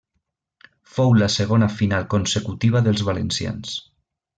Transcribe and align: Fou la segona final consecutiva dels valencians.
Fou 0.93 1.13
la 1.23 1.29
segona 1.35 1.69
final 1.75 2.09
consecutiva 2.17 2.85
dels 2.89 3.09
valencians. 3.13 3.81